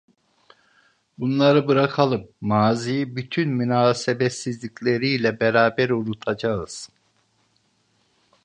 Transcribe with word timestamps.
Bunları 1.17 1.67
bırakalım, 1.67 2.27
maziyi 2.41 3.15
bütün 3.15 3.49
münasebetsizlikleriyle 3.49 5.39
beraber 5.39 5.89
unutacağız… 5.89 6.89